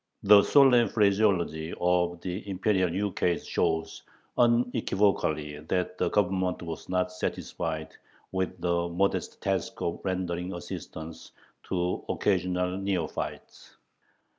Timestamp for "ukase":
2.89-3.45